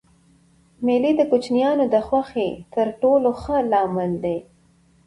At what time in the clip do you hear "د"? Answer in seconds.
1.17-1.21, 1.93-1.95